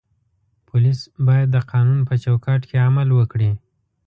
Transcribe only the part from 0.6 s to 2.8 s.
پولیس باید د قانون په چوکاټ کې